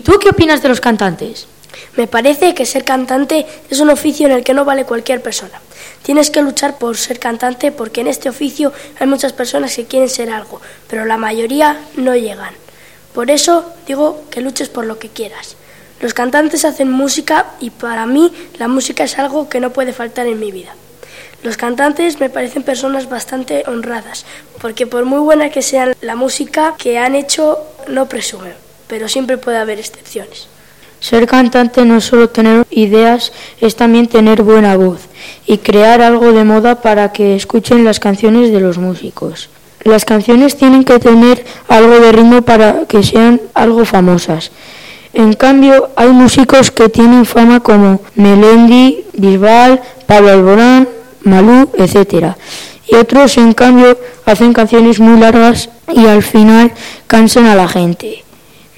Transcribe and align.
¿Y 0.00 0.02
tú 0.02 0.18
qué 0.18 0.30
opinas 0.30 0.62
de 0.62 0.70
los 0.70 0.80
cantantes? 0.80 1.46
Me 1.94 2.06
parece 2.06 2.54
que 2.54 2.64
ser 2.64 2.84
cantante 2.84 3.44
es 3.68 3.80
un 3.80 3.90
oficio 3.90 4.26
en 4.26 4.32
el 4.32 4.42
que 4.42 4.54
no 4.54 4.64
vale 4.64 4.86
cualquier 4.86 5.20
persona. 5.20 5.60
Tienes 6.02 6.30
que 6.30 6.40
luchar 6.40 6.78
por 6.78 6.96
ser 6.96 7.18
cantante 7.18 7.70
porque 7.70 8.00
en 8.00 8.06
este 8.06 8.30
oficio 8.30 8.72
hay 8.98 9.06
muchas 9.06 9.34
personas 9.34 9.76
que 9.76 9.84
quieren 9.84 10.08
ser 10.08 10.30
algo, 10.30 10.62
pero 10.88 11.04
la 11.04 11.18
mayoría 11.18 11.82
no 11.96 12.16
llegan. 12.16 12.54
Por 13.12 13.30
eso 13.30 13.74
digo 13.86 14.24
que 14.30 14.40
luches 14.40 14.70
por 14.70 14.86
lo 14.86 14.98
que 14.98 15.10
quieras. 15.10 15.56
Los 16.00 16.14
cantantes 16.14 16.64
hacen 16.64 16.90
música 16.90 17.50
y 17.60 17.68
para 17.68 18.06
mí 18.06 18.32
la 18.58 18.68
música 18.68 19.04
es 19.04 19.18
algo 19.18 19.50
que 19.50 19.60
no 19.60 19.68
puede 19.68 19.92
faltar 19.92 20.26
en 20.26 20.40
mi 20.40 20.50
vida. 20.50 20.74
Los 21.42 21.58
cantantes 21.58 22.20
me 22.20 22.30
parecen 22.30 22.62
personas 22.62 23.10
bastante 23.10 23.64
honradas, 23.66 24.24
porque 24.62 24.86
por 24.86 25.04
muy 25.04 25.18
buena 25.18 25.50
que 25.50 25.60
sea 25.60 25.92
la 26.00 26.16
música 26.16 26.74
que 26.78 26.96
han 26.96 27.14
hecho, 27.14 27.58
no 27.86 28.08
presumen, 28.08 28.54
pero 28.90 29.08
siempre 29.08 29.38
puede 29.38 29.56
haber 29.56 29.78
excepciones. 29.78 30.48
Ser 30.98 31.26
cantante 31.26 31.86
no 31.86 31.96
es 31.96 32.04
solo 32.04 32.28
tener 32.28 32.66
ideas, 32.70 33.32
es 33.60 33.76
también 33.76 34.06
tener 34.08 34.42
buena 34.42 34.76
voz 34.76 35.00
y 35.46 35.58
crear 35.58 36.02
algo 36.02 36.32
de 36.32 36.44
moda 36.44 36.82
para 36.82 37.12
que 37.12 37.36
escuchen 37.36 37.84
las 37.84 38.00
canciones 38.00 38.50
de 38.52 38.60
los 38.60 38.76
músicos. 38.76 39.48
Las 39.82 40.04
canciones 40.04 40.56
tienen 40.56 40.84
que 40.84 40.98
tener 40.98 41.42
algo 41.68 42.00
de 42.00 42.12
ritmo 42.12 42.42
para 42.42 42.84
que 42.86 43.02
sean 43.02 43.40
algo 43.54 43.86
famosas. 43.86 44.50
En 45.14 45.32
cambio, 45.32 45.88
hay 45.96 46.10
músicos 46.10 46.70
que 46.70 46.90
tienen 46.90 47.24
fama 47.24 47.60
como 47.60 48.00
Melendi, 48.16 49.04
Bisbal, 49.14 49.80
Pablo 50.06 50.30
Alborán, 50.30 50.88
Malú, 51.22 51.70
etc. 51.78 52.34
Y 52.86 52.96
otros, 52.96 53.38
en 53.38 53.54
cambio, 53.54 53.98
hacen 54.26 54.52
canciones 54.52 55.00
muy 55.00 55.18
largas 55.18 55.70
y 55.94 56.06
al 56.06 56.22
final 56.22 56.72
cansan 57.06 57.46
a 57.46 57.54
la 57.54 57.68
gente. 57.68 58.24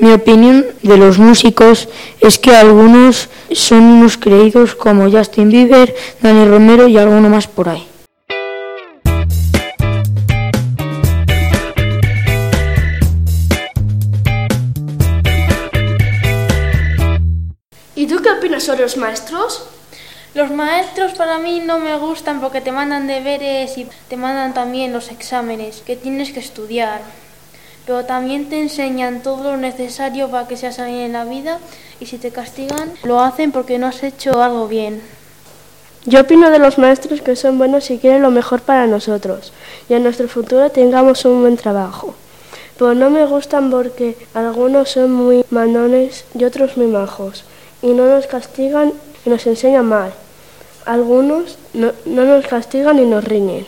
Mi 0.03 0.11
opinión 0.11 0.67
de 0.83 0.97
los 0.97 1.19
músicos 1.19 1.89
es 2.19 2.37
que 2.37 2.57
algunos 2.57 3.29
son 3.53 3.85
unos 3.85 4.19
creídos 4.19 4.75
como 4.75 5.09
Justin 5.09 5.49
Bieber, 5.49 5.95
Dani 6.21 6.45
Romero 6.45 6.89
y 6.89 6.99
alguno 6.99 7.29
más 7.29 7.47
por 7.47 7.69
ahí. 7.69 7.87
¿Y 17.95 18.07
tú 18.09 18.21
qué 18.21 18.31
opinas 18.37 18.65
sobre 18.65 18.83
los 18.83 18.97
maestros? 18.97 19.69
Los 20.35 20.51
maestros 20.51 21.13
para 21.13 21.39
mí 21.39 21.63
no 21.65 21.79
me 21.79 21.97
gustan 21.97 22.41
porque 22.41 22.61
te 22.61 22.73
mandan 22.73 23.07
deberes 23.07 23.79
y 23.79 23.87
te 24.09 24.17
mandan 24.17 24.53
también 24.53 24.93
los 24.93 25.13
exámenes 25.13 25.81
que 25.87 25.95
tienes 25.95 26.33
que 26.33 26.41
estudiar 26.41 27.03
pero 27.87 28.05
también 28.05 28.49
te 28.49 28.61
enseñan 28.61 29.23
todo 29.23 29.53
lo 29.53 29.57
necesario 29.57 30.29
para 30.29 30.47
que 30.47 30.57
seas 30.57 30.79
alguien 30.79 31.01
en 31.01 31.13
la 31.13 31.25
vida 31.25 31.59
y 32.01 32.07
si 32.07 32.19
te 32.19 32.31
castigan 32.31 32.93
lo 33.05 33.21
hacen 33.21 33.53
porque 33.53 33.79
no 33.79 33.87
has 33.87 34.03
hecho 34.03 34.43
algo 34.43 34.69
bien. 34.69 35.03
Yo 36.05 36.21
opino 36.21 36.51
de 36.51 36.59
los 36.59 36.79
maestros 36.79 37.21
que 37.21 37.37
son 37.37 37.59
buenos 37.59 37.91
y 37.91 37.99
quieren 37.99 38.23
lo 38.23 38.31
mejor 38.31 38.61
para 38.61 38.87
nosotros 38.87 39.53
y 39.89 39.95
en 39.95 40.03
nuestro 40.03 40.29
futuro 40.29 40.71
tengamos 40.71 41.25
un 41.25 41.43
buen 41.43 41.57
trabajo. 41.57 42.15
Pero 42.77 42.95
no 42.95 43.11
me 43.11 43.25
gustan 43.27 43.71
porque 43.71 44.17
algunos 44.35 44.91
son 44.91 45.13
muy 45.13 45.45
manones 45.51 46.25
y 46.35 46.45
otros 46.45 46.77
muy 46.77 46.87
majos 46.87 47.45
y 47.83 47.89
no 47.89 48.07
nos 48.07 48.27
castigan 48.27 48.93
y 49.25 49.31
nos 49.31 49.47
enseñan 49.47 49.87
mal. 49.87 50.13
Algunos 50.87 51.59
no, 51.75 51.93
no 52.05 52.25
nos 52.25 52.47
castigan 52.47 52.99
y 52.99 53.05
nos 53.05 53.23
riñen. 53.23 53.65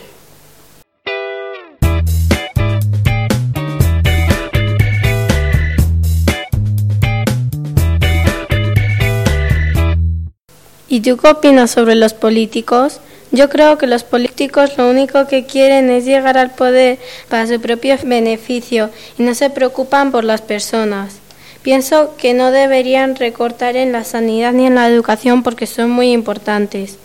¿Y 10.95 11.01
tú 11.01 11.17
qué 11.17 11.27
opinas 11.27 11.71
sobre 11.71 11.95
los 11.95 12.13
políticos? 12.13 13.01
Yo 13.31 13.49
creo 13.49 13.77
que 13.77 13.85
los 13.85 14.05
políticos 14.05 14.77
lo 14.77 14.89
único 14.89 15.27
que 15.27 15.45
quieren 15.45 15.89
es 15.89 16.05
llegar 16.05 16.37
al 16.37 16.51
poder 16.51 16.99
para 17.27 17.45
su 17.47 17.59
propio 17.59 17.97
beneficio 18.05 18.89
y 19.19 19.23
no 19.23 19.35
se 19.35 19.49
preocupan 19.49 20.13
por 20.13 20.23
las 20.23 20.41
personas. 20.41 21.17
Pienso 21.63 22.15
que 22.15 22.33
no 22.33 22.49
deberían 22.51 23.17
recortar 23.17 23.75
en 23.75 23.91
la 23.91 24.05
sanidad 24.05 24.53
ni 24.53 24.67
en 24.67 24.75
la 24.75 24.87
educación 24.87 25.43
porque 25.43 25.67
son 25.67 25.89
muy 25.89 26.13
importantes. 26.13 26.97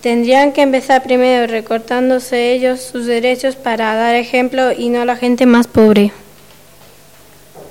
Tendrían 0.00 0.52
que 0.52 0.62
empezar 0.62 1.02
primero 1.02 1.46
recortándose 1.46 2.54
ellos 2.54 2.80
sus 2.80 3.04
derechos 3.04 3.56
para 3.56 3.94
dar 3.94 4.14
ejemplo 4.14 4.72
y 4.72 4.88
no 4.88 5.02
a 5.02 5.04
la 5.04 5.16
gente 5.16 5.44
más 5.44 5.66
pobre. 5.66 6.12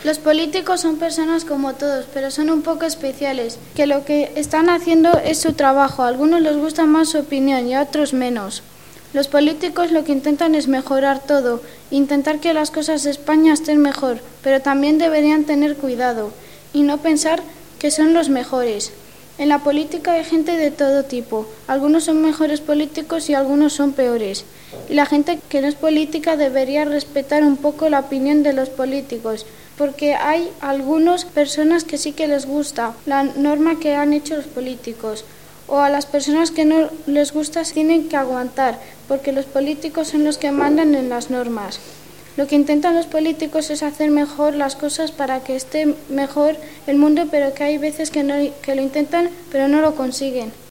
Los 0.04 0.20
políticos 0.20 0.82
son 0.82 0.98
personas 0.98 1.46
como 1.46 1.76
todos, 1.76 2.06
pero 2.14 2.30
son 2.30 2.50
un 2.50 2.62
poco 2.62 2.84
especiales, 2.84 3.58
que 3.74 3.88
lo 3.88 4.04
que 4.04 4.34
están 4.36 4.70
haciendo 4.70 5.18
es 5.24 5.40
su 5.40 5.54
trabajo. 5.54 6.04
A 6.04 6.10
algunos 6.10 6.42
les 6.42 6.58
gusta 6.58 6.86
más 6.86 7.08
su 7.08 7.20
opinión 7.20 7.66
y 7.68 7.74
a 7.74 7.84
otros 7.84 8.12
menos. 8.12 8.64
Los 9.14 9.30
políticos 9.30 9.92
lo 9.92 10.04
que 10.04 10.12
intentan 10.12 10.56
es 10.56 10.68
mejorar 10.68 11.20
todo, 11.20 11.62
intentar 11.90 12.40
que 12.40 12.54
las 12.54 12.70
cosas 12.70 13.04
de 13.04 13.12
España 13.12 13.54
estén 13.54 13.78
mejor, 13.78 14.20
pero 14.44 14.62
también 14.62 14.98
deberían 14.98 15.46
tener 15.46 15.78
cuidado 15.78 16.34
y 16.74 16.82
no 16.82 16.98
pensar 16.98 17.42
que 17.80 17.90
son 17.90 18.14
los 18.14 18.28
mejores. 18.28 18.92
En 19.44 19.50
la 19.50 19.60
política 19.60 20.14
hay 20.14 20.24
gente 20.24 20.54
de 20.54 20.72
todo 20.72 21.04
tipo. 21.04 21.46
Algunos 21.68 22.06
son 22.06 22.22
mejores 22.22 22.62
políticos 22.62 23.30
y 23.30 23.34
algunos 23.34 23.74
son 23.74 23.92
peores. 23.92 24.46
Y 24.88 24.94
la 24.94 25.06
gente 25.06 25.38
que 25.50 25.60
no 25.60 25.68
es 25.68 25.76
política 25.76 26.38
debería 26.38 26.86
respetar 26.86 27.44
un 27.44 27.58
poco 27.58 27.90
la 27.90 28.00
opinión 28.00 28.42
de 28.42 28.54
los 28.54 28.70
políticos 28.70 29.46
porque 29.78 30.16
hay 30.16 30.50
algunas 30.62 31.26
personas 31.26 31.84
que 31.84 31.98
sí 31.98 32.14
que 32.14 32.30
les 32.30 32.46
gusta 32.46 32.94
la 33.06 33.24
norma 33.24 33.82
que 33.82 33.96
han 33.96 34.14
hecho 34.14 34.38
los 34.38 34.46
políticos 34.46 35.26
o 35.68 35.80
a 35.80 35.90
las 35.90 36.06
personas 36.06 36.52
que 36.52 36.64
no 36.64 36.90
les 37.06 37.34
gusta 37.34 37.64
tienen 37.64 38.08
que 38.08 38.16
aguantar 38.16 38.80
porque 39.10 39.34
los 39.34 39.44
políticos 39.44 40.08
son 40.08 40.24
los 40.24 40.38
que 40.38 40.52
mandan 40.52 40.96
en 40.96 41.10
las 41.10 41.30
normas. 41.30 41.82
Lo 42.36 42.48
que 42.48 42.56
intentan 42.56 42.96
los 42.96 43.06
políticos 43.06 43.70
es 43.70 43.84
hacer 43.84 44.10
mejor 44.10 44.56
las 44.56 44.76
cosas 44.76 45.12
para 45.12 45.44
que 45.44 45.56
esté 45.56 45.94
mejor 46.10 46.56
el 46.88 46.98
mundo, 46.98 47.28
pero 47.30 47.54
que 47.54 47.64
hay 47.64 47.78
veces 47.78 48.10
que, 48.10 48.24
no, 48.24 48.36
que 48.62 48.76
lo 48.76 48.82
intentan 48.82 49.30
pero 49.52 49.68
no 49.68 49.82
lo 49.82 49.94
consiguen. 49.96 50.63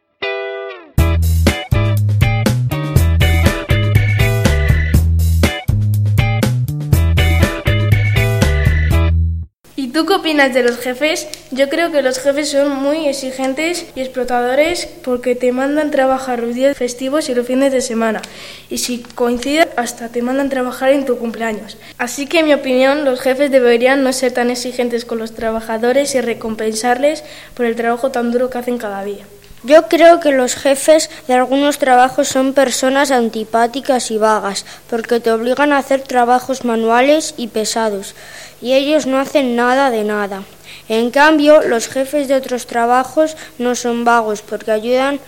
¿Tú 10.02 10.08
qué 10.08 10.14
opinas 10.14 10.52
de 10.52 10.64
los 10.64 10.78
jefes? 10.78 11.28
Yo 11.52 11.68
creo 11.68 11.92
que 11.92 12.02
los 12.02 12.18
jefes 12.18 12.50
son 12.50 12.74
muy 12.82 13.06
exigentes 13.06 13.86
y 13.94 14.00
explotadores 14.00 14.88
porque 15.04 15.36
te 15.36 15.52
mandan 15.52 15.92
trabajar 15.92 16.40
los 16.40 16.56
días 16.56 16.76
festivos 16.76 17.28
y 17.28 17.36
los 17.36 17.46
fines 17.46 17.70
de 17.70 17.80
semana. 17.80 18.20
Y 18.68 18.78
si 18.78 18.98
coincide, 19.14 19.68
hasta 19.76 20.08
te 20.08 20.20
mandan 20.20 20.48
trabajar 20.48 20.90
en 20.90 21.04
tu 21.04 21.18
cumpleaños. 21.18 21.78
Así 21.98 22.26
que, 22.26 22.40
en 22.40 22.46
mi 22.46 22.52
opinión, 22.52 23.04
los 23.04 23.20
jefes 23.20 23.52
deberían 23.52 24.02
no 24.02 24.12
ser 24.12 24.32
tan 24.32 24.50
exigentes 24.50 25.04
con 25.04 25.18
los 25.18 25.36
trabajadores 25.36 26.16
y 26.16 26.20
recompensarles 26.20 27.22
por 27.54 27.64
el 27.66 27.76
trabajo 27.76 28.10
tan 28.10 28.32
duro 28.32 28.50
que 28.50 28.58
hacen 28.58 28.78
cada 28.78 29.04
día. 29.04 29.24
Yo 29.64 29.86
creo 29.88 30.18
que 30.18 30.32
los 30.32 30.56
jefes 30.56 31.08
de 31.28 31.34
algunos 31.34 31.78
trabajos 31.78 32.26
son 32.26 32.52
personas 32.52 33.12
antipáticas 33.12 34.10
y 34.10 34.18
vagas, 34.18 34.66
porque 34.90 35.20
te 35.20 35.30
obligan 35.30 35.72
a 35.72 35.78
hacer 35.78 36.02
trabajos 36.02 36.64
manuales 36.64 37.34
y 37.36 37.46
pesados, 37.46 38.16
y 38.60 38.72
ellos 38.72 39.06
no 39.06 39.20
hacen 39.20 39.54
nada 39.54 39.90
de 39.90 40.02
nada. 40.02 40.42
En 40.88 41.12
cambio, 41.12 41.62
los 41.62 41.86
jefes 41.86 42.26
de 42.26 42.34
otros 42.34 42.66
trabajos 42.66 43.36
no 43.58 43.76
son 43.76 44.04
vagos, 44.04 44.42
porque 44.42 44.72
ayudan 44.72 45.20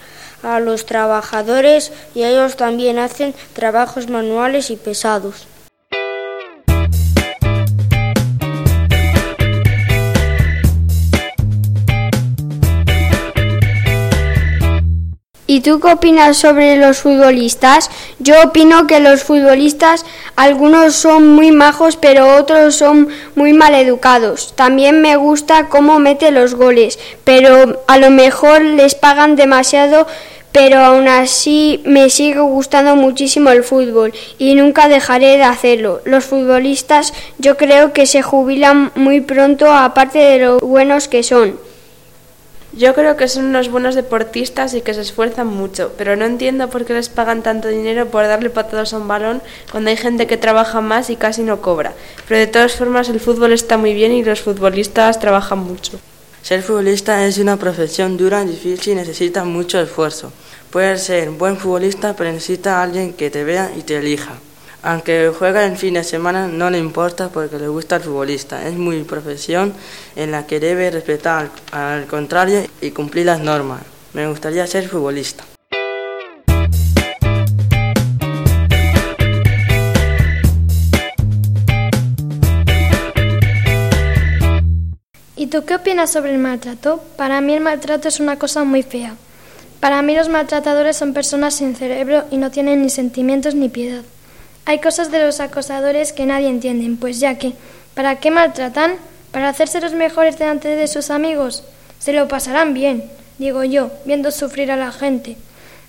a 0.42 0.58
los 0.58 0.84
trabajadores 0.84 1.92
y 2.14 2.24
ellos 2.24 2.56
también 2.56 2.98
hacen 2.98 3.34
trabajos 3.54 4.08
manuales 4.08 4.70
y 4.70 4.76
pesados. 4.76 5.46
¿Y 15.54 15.60
tú 15.60 15.78
qué 15.78 15.92
opinas 15.92 16.36
sobre 16.36 16.76
los 16.76 16.98
futbolistas? 16.98 17.88
Yo 18.18 18.34
opino 18.42 18.88
que 18.88 18.98
los 18.98 19.22
futbolistas, 19.22 20.04
algunos 20.34 20.96
son 20.96 21.28
muy 21.28 21.52
majos, 21.52 21.94
pero 21.94 22.34
otros 22.34 22.74
son 22.74 23.06
muy 23.36 23.52
mal 23.52 23.72
educados. 23.76 24.52
También 24.56 25.00
me 25.00 25.14
gusta 25.14 25.68
cómo 25.68 26.00
mete 26.00 26.32
los 26.32 26.56
goles, 26.56 26.98
pero 27.22 27.84
a 27.86 27.98
lo 27.98 28.10
mejor 28.10 28.62
les 28.62 28.96
pagan 28.96 29.36
demasiado, 29.36 30.08
pero 30.50 30.80
aún 30.80 31.06
así 31.06 31.80
me 31.84 32.10
sigue 32.10 32.40
gustando 32.40 32.96
muchísimo 32.96 33.50
el 33.50 33.62
fútbol 33.62 34.12
y 34.38 34.56
nunca 34.56 34.88
dejaré 34.88 35.36
de 35.36 35.44
hacerlo. 35.44 36.00
Los 36.04 36.24
futbolistas 36.24 37.14
yo 37.38 37.56
creo 37.56 37.92
que 37.92 38.06
se 38.06 38.22
jubilan 38.22 38.90
muy 38.96 39.20
pronto, 39.20 39.72
aparte 39.72 40.18
de 40.18 40.38
lo 40.40 40.58
buenos 40.58 41.06
que 41.06 41.22
son. 41.22 41.60
Yo 42.76 42.92
creo 42.92 43.16
que 43.16 43.28
son 43.28 43.44
unos 43.44 43.70
buenos 43.70 43.94
deportistas 43.94 44.74
y 44.74 44.80
que 44.80 44.94
se 44.94 45.02
esfuerzan 45.02 45.46
mucho, 45.46 45.92
pero 45.96 46.16
no 46.16 46.24
entiendo 46.24 46.70
por 46.70 46.84
qué 46.84 46.92
les 46.92 47.08
pagan 47.08 47.44
tanto 47.44 47.68
dinero 47.68 48.08
por 48.08 48.26
darle 48.26 48.50
patadas 48.50 48.92
a 48.92 48.98
un 48.98 49.06
balón 49.06 49.42
cuando 49.70 49.90
hay 49.90 49.96
gente 49.96 50.26
que 50.26 50.36
trabaja 50.36 50.80
más 50.80 51.08
y 51.08 51.14
casi 51.14 51.42
no 51.42 51.60
cobra. 51.60 51.92
Pero 52.26 52.40
de 52.40 52.48
todas 52.48 52.74
formas 52.74 53.08
el 53.08 53.20
fútbol 53.20 53.52
está 53.52 53.78
muy 53.78 53.94
bien 53.94 54.10
y 54.10 54.24
los 54.24 54.40
futbolistas 54.40 55.20
trabajan 55.20 55.60
mucho. 55.60 56.00
Ser 56.42 56.62
futbolista 56.62 57.24
es 57.24 57.38
una 57.38 57.56
profesión 57.58 58.16
dura, 58.16 58.44
difícil 58.44 58.94
y 58.94 58.96
necesita 58.96 59.44
mucho 59.44 59.80
esfuerzo. 59.80 60.32
Puedes 60.70 61.04
ser 61.04 61.30
buen 61.30 61.56
futbolista, 61.56 62.16
pero 62.16 62.32
necesita 62.32 62.82
alguien 62.82 63.12
que 63.12 63.30
te 63.30 63.44
vea 63.44 63.70
y 63.78 63.82
te 63.82 63.98
elija. 63.98 64.32
Aunque 64.86 65.32
juega 65.34 65.64
el 65.64 65.78
fin 65.78 65.94
de 65.94 66.04
semana, 66.04 66.46
no 66.46 66.68
le 66.68 66.78
importa 66.78 67.30
porque 67.30 67.58
le 67.58 67.68
gusta 67.68 67.96
el 67.96 68.02
futbolista. 68.02 68.68
Es 68.68 68.74
muy 68.74 69.02
profesión 69.04 69.72
en 70.14 70.30
la 70.30 70.46
que 70.46 70.60
debe 70.60 70.90
respetar 70.90 71.48
al 71.72 72.06
contrario 72.06 72.66
y 72.82 72.90
cumplir 72.90 73.24
las 73.24 73.40
normas. 73.40 73.80
Me 74.12 74.28
gustaría 74.28 74.66
ser 74.66 74.86
futbolista. 74.86 75.42
¿Y 85.34 85.46
tú 85.46 85.64
qué 85.64 85.76
opinas 85.76 86.12
sobre 86.12 86.32
el 86.32 86.38
maltrato? 86.38 87.02
Para 87.16 87.40
mí 87.40 87.54
el 87.54 87.62
maltrato 87.62 88.08
es 88.08 88.20
una 88.20 88.38
cosa 88.38 88.64
muy 88.64 88.82
fea. 88.82 89.14
Para 89.80 90.02
mí 90.02 90.14
los 90.14 90.28
maltratadores 90.28 90.98
son 90.98 91.14
personas 91.14 91.54
sin 91.54 91.74
cerebro 91.74 92.24
y 92.30 92.36
no 92.36 92.50
tienen 92.50 92.82
ni 92.82 92.90
sentimientos 92.90 93.54
ni 93.54 93.70
piedad. 93.70 94.04
Hay 94.66 94.80
cosas 94.80 95.10
de 95.10 95.18
los 95.18 95.40
acosadores 95.40 96.12
que 96.12 96.24
nadie 96.24 96.48
entiende, 96.48 96.96
pues 96.98 97.20
ya 97.20 97.36
que, 97.36 97.52
¿para 97.94 98.16
qué 98.16 98.30
maltratan? 98.30 98.94
¿Para 99.30 99.48
hacerse 99.48 99.80
los 99.80 99.92
mejores 99.92 100.38
delante 100.38 100.68
de 100.68 100.88
sus 100.88 101.10
amigos? 101.10 101.64
Se 101.98 102.14
lo 102.14 102.28
pasarán 102.28 102.72
bien, 102.72 103.04
digo 103.38 103.62
yo, 103.64 103.90
viendo 104.06 104.30
sufrir 104.30 104.70
a 104.70 104.76
la 104.76 104.90
gente. 104.90 105.36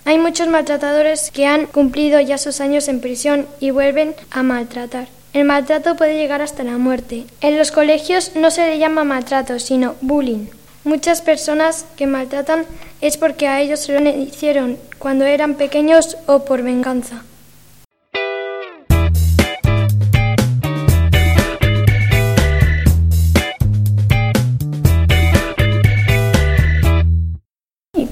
Hay 0.03 0.17
muchos 0.17 0.49
maltratadores 0.49 1.31
que 1.31 1.45
han 1.45 1.67
cumplido 1.67 2.19
ya 2.19 2.37
sus 2.37 2.59
años 2.59 2.87
en 2.89 2.99
prisión 2.99 3.47
y 3.59 3.71
vuelven 3.71 4.13
a 4.29 4.43
maltratar. 4.43 5.07
El 5.31 5.45
maltrato 5.45 5.95
puede 5.95 6.17
llegar 6.17 6.41
hasta 6.41 6.63
la 6.63 6.77
muerte. 6.77 7.25
En 7.41 7.57
los 7.57 7.71
colegios 7.71 8.35
no 8.35 8.51
se 8.51 8.67
le 8.67 8.77
llama 8.77 9.03
maltrato, 9.03 9.57
sino 9.59 9.95
bullying. 10.01 10.47
Muchas 10.83 11.21
personas 11.21 11.85
que 11.95 12.07
maltratan 12.07 12.65
es 13.01 13.17
porque 13.17 13.47
a 13.47 13.61
ellos 13.61 13.79
se 13.79 13.99
lo 13.99 14.09
hicieron 14.09 14.77
cuando 14.99 15.25
eran 15.25 15.55
pequeños 15.55 16.17
o 16.25 16.45
por 16.45 16.61
venganza. 16.61 17.23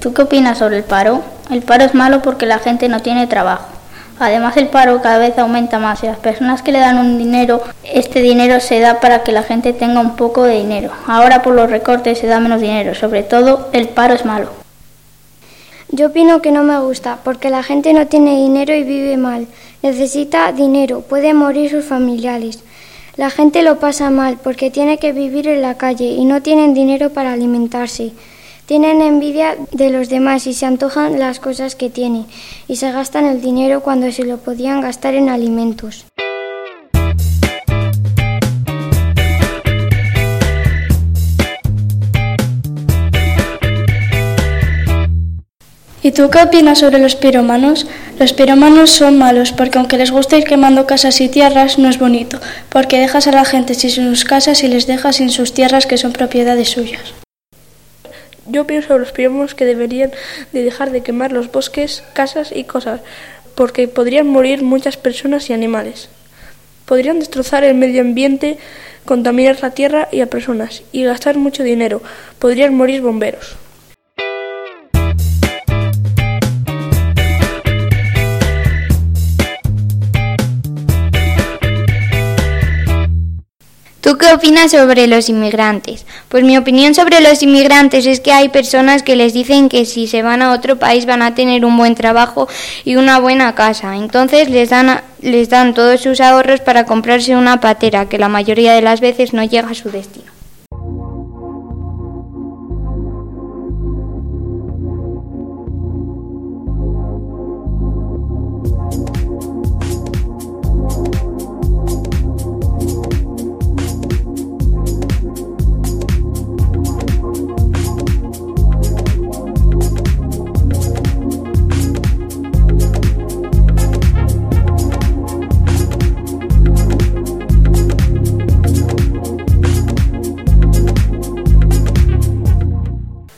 Tú 0.04 0.12
qué 0.12 0.20
opinas 0.20 0.58
sobre 0.58 0.76
el 0.76 0.84
paro? 0.84 1.22
El 1.50 1.62
paro 1.62 1.82
es 1.82 1.94
malo 1.94 2.20
porque 2.20 2.44
la 2.44 2.58
gente 2.58 2.90
no 2.90 3.00
tiene 3.00 3.26
trabajo. 3.26 3.64
Además 4.18 4.54
el 4.58 4.68
paro 4.68 5.00
cada 5.00 5.16
vez 5.16 5.38
aumenta 5.38 5.78
más 5.78 6.02
y 6.02 6.06
las 6.06 6.18
personas 6.18 6.60
que 6.60 6.72
le 6.72 6.78
dan 6.78 6.98
un 6.98 7.16
dinero, 7.16 7.62
este 7.84 8.20
dinero 8.20 8.60
se 8.60 8.80
da 8.80 9.00
para 9.00 9.22
que 9.22 9.32
la 9.32 9.42
gente 9.42 9.72
tenga 9.72 10.00
un 10.00 10.14
poco 10.14 10.42
de 10.42 10.58
dinero. 10.58 10.90
Ahora 11.06 11.40
por 11.40 11.54
los 11.54 11.70
recortes 11.70 12.18
se 12.18 12.26
da 12.26 12.38
menos 12.38 12.60
dinero, 12.60 12.94
sobre 12.94 13.22
todo 13.22 13.70
el 13.72 13.88
paro 13.88 14.12
es 14.12 14.26
malo. 14.26 14.50
Yo 15.88 16.08
opino 16.08 16.42
que 16.42 16.52
no 16.52 16.64
me 16.64 16.78
gusta, 16.80 17.20
porque 17.24 17.48
la 17.48 17.62
gente 17.62 17.94
no 17.94 18.06
tiene 18.06 18.36
dinero 18.36 18.74
y 18.74 18.82
vive 18.82 19.16
mal. 19.16 19.46
Necesita 19.82 20.52
dinero, 20.52 21.00
puede 21.00 21.32
morir 21.32 21.70
sus 21.70 21.86
familiares. 21.86 22.62
La 23.16 23.30
gente 23.30 23.62
lo 23.62 23.78
pasa 23.78 24.10
mal 24.10 24.36
porque 24.36 24.70
tiene 24.70 24.98
que 24.98 25.12
vivir 25.12 25.48
en 25.48 25.62
la 25.62 25.78
calle 25.78 26.08
y 26.08 26.26
no 26.26 26.42
tienen 26.42 26.74
dinero 26.74 27.08
para 27.08 27.32
alimentarse. 27.32 28.12
Tienen 28.66 29.02
envidia 29.02 29.56
de 29.72 29.90
los 29.90 30.08
demás 30.08 30.46
y 30.46 30.54
se 30.54 30.64
antojan 30.64 31.18
las 31.18 31.38
cosas 31.38 31.74
que 31.76 31.90
tienen 31.90 32.24
y 32.66 32.76
se 32.76 32.90
gastan 32.92 33.26
el 33.26 33.42
dinero 33.42 33.82
cuando 33.82 34.10
se 34.10 34.24
lo 34.24 34.38
podían 34.38 34.80
gastar 34.80 35.14
en 35.14 35.28
alimentos. 35.28 36.06
¿Y 46.02 46.12
tú 46.12 46.30
qué 46.30 46.42
opinas 46.42 46.78
sobre 46.78 46.98
los 46.98 47.16
piromanos? 47.16 47.86
Los 48.18 48.32
piromanos 48.32 48.90
son 48.90 49.18
malos 49.18 49.52
porque 49.52 49.78
aunque 49.78 49.98
les 49.98 50.10
guste 50.10 50.38
ir 50.38 50.44
quemando 50.44 50.86
casas 50.86 51.20
y 51.20 51.28
tierras, 51.28 51.78
no 51.78 51.90
es 51.90 51.98
bonito, 51.98 52.40
porque 52.70 52.98
dejas 52.98 53.26
a 53.26 53.32
la 53.32 53.44
gente 53.44 53.74
sin 53.74 53.90
sus 53.90 54.24
casas 54.24 54.62
y 54.64 54.68
les 54.68 54.86
dejas 54.86 55.16
sin 55.16 55.28
sus 55.28 55.52
tierras 55.52 55.86
que 55.86 55.98
son 55.98 56.12
propiedades 56.12 56.70
suyas. 56.70 57.23
Yo 58.46 58.66
pienso 58.66 58.88
sobre 58.88 59.00
los 59.00 59.12
piromanos 59.12 59.54
que 59.54 59.64
deberían 59.64 60.12
de 60.52 60.62
dejar 60.62 60.90
de 60.90 61.02
quemar 61.02 61.32
los 61.32 61.50
bosques, 61.50 62.02
casas 62.12 62.52
y 62.54 62.64
cosas, 62.64 63.00
porque 63.54 63.88
podrían 63.88 64.26
morir 64.26 64.62
muchas 64.62 64.96
personas 64.96 65.48
y 65.48 65.52
animales. 65.52 66.08
Podrían 66.84 67.18
destrozar 67.18 67.64
el 67.64 67.74
medio 67.74 68.02
ambiente, 68.02 68.58
contaminar 69.04 69.58
la 69.62 69.70
tierra 69.70 70.08
y 70.12 70.20
a 70.20 70.26
personas, 70.26 70.82
y 70.92 71.04
gastar 71.04 71.36
mucho 71.38 71.62
dinero. 71.62 72.02
Podrían 72.38 72.74
morir 72.74 73.00
bomberos. 73.00 73.56
¿Tú 84.04 84.18
qué 84.18 84.34
opinas 84.34 84.72
sobre 84.72 85.06
los 85.06 85.30
inmigrantes? 85.30 86.04
Pues 86.28 86.44
mi 86.44 86.58
opinión 86.58 86.94
sobre 86.94 87.22
los 87.22 87.42
inmigrantes 87.42 88.04
es 88.04 88.20
que 88.20 88.34
hay 88.34 88.50
personas 88.50 89.02
que 89.02 89.16
les 89.16 89.32
dicen 89.32 89.70
que 89.70 89.86
si 89.86 90.08
se 90.08 90.22
van 90.22 90.42
a 90.42 90.52
otro 90.52 90.78
país 90.78 91.06
van 91.06 91.22
a 91.22 91.34
tener 91.34 91.64
un 91.64 91.78
buen 91.78 91.94
trabajo 91.94 92.46
y 92.84 92.96
una 92.96 93.18
buena 93.18 93.54
casa. 93.54 93.96
Entonces 93.96 94.50
les 94.50 94.68
dan, 94.68 95.00
les 95.22 95.48
dan 95.48 95.72
todos 95.72 96.02
sus 96.02 96.20
ahorros 96.20 96.60
para 96.60 96.84
comprarse 96.84 97.34
una 97.34 97.60
patera 97.60 98.06
que 98.06 98.18
la 98.18 98.28
mayoría 98.28 98.74
de 98.74 98.82
las 98.82 99.00
veces 99.00 99.32
no 99.32 99.42
llega 99.42 99.70
a 99.70 99.74
su 99.74 99.90
destino. 99.90 100.30